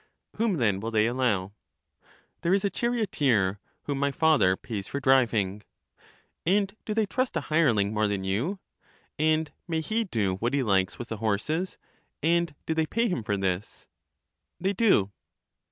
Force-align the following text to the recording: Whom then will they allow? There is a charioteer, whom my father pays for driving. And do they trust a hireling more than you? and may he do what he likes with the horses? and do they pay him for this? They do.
Whom 0.37 0.57
then 0.57 0.79
will 0.79 0.89
they 0.89 1.05
allow? 1.05 1.51
There 2.41 2.55
is 2.55 2.65
a 2.65 2.71
charioteer, 2.71 3.59
whom 3.83 3.99
my 3.99 4.11
father 4.11 4.57
pays 4.57 4.87
for 4.87 4.99
driving. 4.99 5.61
And 6.43 6.75
do 6.85 6.95
they 6.95 7.05
trust 7.05 7.37
a 7.37 7.41
hireling 7.41 7.93
more 7.93 8.07
than 8.07 8.23
you? 8.23 8.57
and 9.19 9.51
may 9.67 9.81
he 9.81 10.05
do 10.05 10.37
what 10.37 10.55
he 10.55 10.63
likes 10.63 10.97
with 10.97 11.09
the 11.09 11.17
horses? 11.17 11.77
and 12.23 12.55
do 12.65 12.73
they 12.73 12.87
pay 12.87 13.09
him 13.09 13.21
for 13.21 13.37
this? 13.37 13.87
They 14.59 14.73
do. 14.73 15.11